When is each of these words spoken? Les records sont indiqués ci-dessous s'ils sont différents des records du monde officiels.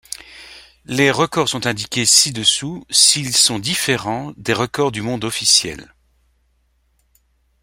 Les 0.87 1.11
records 1.11 1.47
sont 1.49 1.67
indiqués 1.67 2.07
ci-dessous 2.07 2.83
s'ils 2.89 3.35
sont 3.37 3.59
différents 3.59 4.33
des 4.35 4.53
records 4.53 4.91
du 4.91 5.03
monde 5.03 5.23
officiels. 5.23 5.93